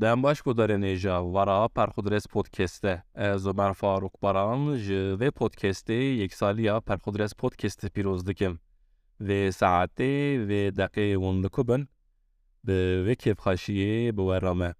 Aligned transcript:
باش 0.00 0.38
گۆدارێنێژە 0.46 1.16
وەرا 1.34 1.60
پەرخودرێز 1.76 2.26
پۆتکێستە 2.32 2.94
ez 3.14 3.46
Ömer 3.46 3.72
Faruk 3.80 4.14
Baran 4.22 4.62
ji 4.84 5.00
vê 5.20 5.28
podcastê 5.40 6.00
yeksaliya 6.22 6.80
Perxudrez 6.88 7.32
podcastê 7.42 7.88
pîroz 7.94 8.26
dikim. 8.26 8.54
Vê 9.26 9.40
saetê 9.58 10.12
vê 10.48 10.62
deqê 10.78 11.06
hûn 11.22 11.36
dikubin 11.44 11.82
bi 12.66 12.78
vê 13.06 13.14
kêfxweşiyê 13.22 14.16
bi 14.16 14.22
we 14.28 14.38
re 14.44 14.54
me. 14.60 14.70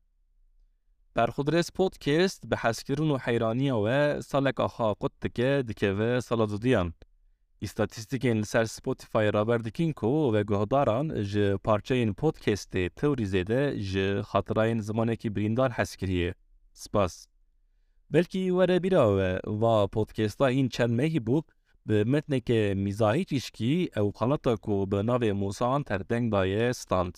Perxudrez 1.15 1.69
podcast 1.71 2.41
bi 2.51 2.57
hezkirin 2.57 3.11
û 3.15 3.19
heyraniya 3.19 3.77
we 3.85 4.23
saleka 4.23 4.67
xwe 4.75 4.95
qut 5.01 5.15
dike. 5.23 5.51
Îstatîstîkên 7.67 8.39
li 8.43 8.47
ser 8.47 8.65
Spotify 8.65 9.27
raber 9.35 9.65
dikin 9.65 9.93
ku 9.93 10.33
veguhdaran 10.35 11.07
ji 11.31 11.47
parçeyên 11.67 12.13
podcastê 12.15 12.91
Tewrîzê 12.99 13.47
de 13.47 13.81
ji 13.81 14.07
xatirayên 14.31 14.81
zimanekî 14.81 15.37
birîndar 15.37 15.71
hez 15.71 15.97
kiriye. 15.97 16.35
Spas. 16.73 17.27
Belkî 18.13 18.45
were 18.49 18.83
bîra 18.83 19.05
we 19.17 19.41
va 19.63 19.89
podcasta 19.89 20.51
hîn 20.51 20.69
çend 20.69 20.91
mehî 20.91 21.21
bû 21.27 21.43
bi 21.89 22.05
metneke 22.05 22.75
mîzahî 22.75 23.25
çîşkî 23.25 23.91
ew 24.01 24.09
xelata 24.19 24.57
ku 24.57 24.91
bi 24.91 24.97
navê 25.11 25.33
Musa 25.33 25.83
terdeng 25.89 26.33
daye 26.33 26.75
stand. 26.75 27.15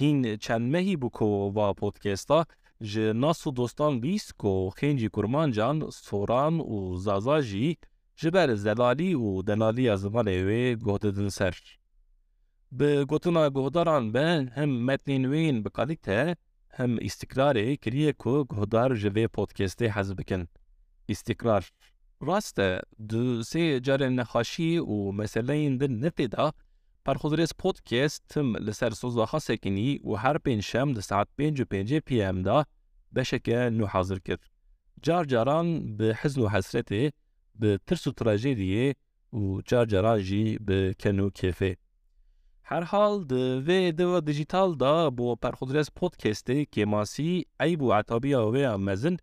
Hîn 0.00 0.38
çend 0.38 0.66
mehî 0.74 0.94
bû 1.02 1.10
ku 1.10 1.54
va 1.56 1.74
podcasta 1.74 2.46
ji 2.80 3.12
nas 3.14 3.46
û 3.46 3.56
dostan 3.56 4.02
bîst 4.02 4.32
ku 4.32 4.72
xêncî 4.78 5.08
kurmancan, 5.10 5.76
soran 5.90 6.54
û 6.74 6.98
zaza 6.98 7.42
jî 7.42 7.76
جبر 8.16 8.54
زلالی 8.54 9.14
و 9.14 9.42
دلالی 9.42 9.88
از 9.88 10.04
مال 10.06 10.28
وی 10.28 10.76
گوده 10.76 11.28
به 12.72 13.04
گوتنا 13.04 13.50
گوداران 13.50 14.12
به 14.12 14.52
هم 14.56 14.70
متنین 14.84 15.26
وین 15.26 15.62
به 15.62 15.70
کالیته 15.70 16.36
هم 16.70 16.98
استقرار 17.02 17.74
کریه 17.74 18.12
کو 18.12 18.44
گودار 18.44 18.94
جوی 18.94 19.26
پودکستی 19.26 19.86
حزب 19.86 20.16
بکن. 20.16 20.46
استقرار 21.08 21.64
راست 22.20 22.60
دو 23.08 23.42
سه 23.42 23.80
جارن 23.80 24.14
نخاشی 24.14 24.78
و 24.78 25.12
مسئله 25.12 25.52
این 25.52 25.76
دن 25.76 26.06
نتیده 26.06 26.52
پرخودرس 27.04 27.50
پودکست 27.58 28.38
هم 28.38 28.56
لسر 28.56 28.90
سوزاخا 28.90 29.38
سکینی 29.38 30.00
و 30.04 30.14
هر 30.14 30.38
پینشم 30.38 30.92
ده 30.92 31.00
ساعت 31.00 31.28
پینج 31.36 31.60
و 31.60 31.64
پینج 31.64 31.94
پی 31.94 32.22
ام 32.22 32.42
دا 32.42 32.64
بشکه 33.14 33.70
نو 33.72 33.86
حاضر 33.86 34.18
کرد. 34.18 34.44
جار 35.02 35.24
جاران 35.24 35.96
به 35.96 36.18
حزن 36.20 36.40
و 36.40 36.48
حسرته 36.48 37.12
به 37.54 37.78
ترس 37.86 38.06
و 38.06 38.12
تراژدی 38.12 38.94
و 39.32 39.60
چار 39.60 39.86
جراجی 39.86 40.58
به 40.58 40.94
کنو 41.00 41.30
کیفه 41.30 41.76
هر 42.62 42.80
حال 42.80 43.24
ده 43.24 43.60
و 43.60 43.92
دو 43.92 44.20
دیجیتال 44.20 44.74
دا 44.74 45.10
بو 45.10 45.36
پرخودرس 45.36 45.90
پودکسته 45.96 46.64
که 46.64 46.84
ماسی 46.84 47.44
عیب 47.60 47.82
و 47.82 47.92
عطابی 47.92 48.34
و 48.34 48.78
مزن 48.78 49.16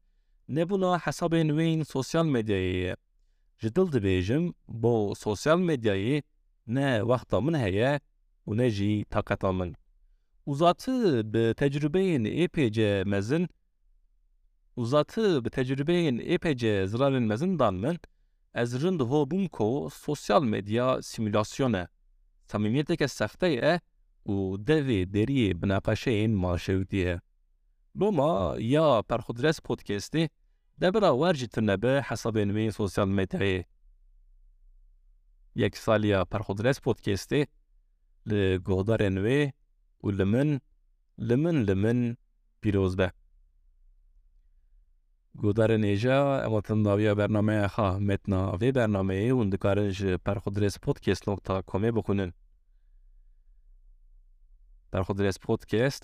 نبونا 0.50 0.98
حساب 1.04 1.36
نوین 1.36 1.84
سوسیال 1.84 2.28
مدیایی 2.28 2.94
جدل 3.60 3.86
دبیجم 3.86 4.54
بو 4.68 5.14
سوسیال 5.18 5.60
مدیایی 5.62 6.22
نه 6.68 7.02
وقتا 7.02 7.40
من 7.40 7.56
هیه 7.56 8.00
و 8.48 8.54
نه 8.54 8.70
جی 8.72 9.06
طاقتا 9.10 9.52
من 9.52 9.74
Uzatı 10.46 11.34
bir 11.34 11.54
tecrübeyin 11.54 12.26
epeyce 12.26 13.04
mezin, 13.06 13.50
uzatı 14.76 15.46
bir 15.46 15.50
tecrübeyin 15.50 16.20
epeyce 16.26 16.88
zırarin 16.88 17.24
mezin 17.24 17.60
danmen, 17.60 17.98
از 18.54 18.86
رند 18.86 19.02
هوبم 19.02 19.48
کو 19.48 19.90
سوسیال 19.90 20.44
مدیا 20.46 21.02
سیمولاسیونه 21.02 21.88
samimiyeteke 22.52 23.08
sahteye 23.08 23.80
u 24.26 24.58
devi 24.68 25.14
deriye 25.14 25.62
binapaşeyin 25.62 26.32
maşevdiye. 26.32 27.22
Roma 28.00 28.56
ya 28.60 29.02
perhudres 29.02 29.60
podcasti 29.60 30.30
debra 30.82 31.12
warji 31.12 31.48
tırnebe 31.50 32.02
hesabın 32.02 32.56
ve 32.56 32.72
sosyal 32.72 33.08
medyayı. 33.08 33.64
Yek 35.56 35.78
saliya 35.78 36.26
perhudres 36.26 36.80
podcasti 36.80 37.48
li 38.30 38.60
gohdarên 38.66 39.16
wê 39.26 39.52
û 40.04 40.18
li 40.18 40.26
min 40.26 40.62
li 41.20 41.38
min 41.38 41.68
li 41.68 41.76
min 41.76 42.18
pîrozbe 42.62 43.12
گودار 45.38 45.78
نیجا 45.78 46.50
و 46.58 46.62
تنداوی 46.62 47.14
برنامه 47.14 47.68
خا 47.68 48.00
متنا 48.00 48.58
وی 48.58 48.72
برنامه 48.72 49.14
ای 49.14 49.30
اون 49.30 49.50
دکارنج 49.50 50.06
پر 50.06 50.40
خود 50.40 50.60
کمی 51.68 51.92
بکنن 51.92 52.34
در 54.92 55.04
خود 55.04 55.22
ریس 55.22 55.40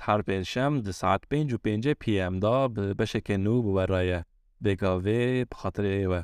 هر 0.02 0.22
پین 0.22 0.44
شم 0.44 0.92
ساعت 0.92 1.22
پینج 1.30 1.54
و 1.54 1.58
پینجه 1.58 1.94
دا 2.40 2.68
بشه 2.68 3.22
که 3.22 3.38
نو 3.38 3.62
بو 3.62 3.74
برای 3.74 4.24
بگاوی 4.64 5.46
بخاطر 5.46 6.08
و. 6.08 6.24